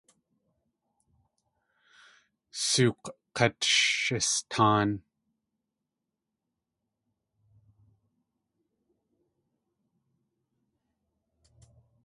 Sook̲ 2.67 3.03
kát 3.35 3.57
sh 3.73 4.09
istáan. 4.17 4.89